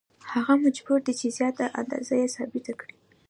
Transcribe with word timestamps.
هغه 0.33 0.53
مجبور 0.65 0.99
دی 1.05 1.13
چې 1.19 1.27
زیاته 1.37 1.65
اندازه 1.79 2.13
یې 2.21 2.27
ثابته 2.35 2.73
کړي 2.79 2.95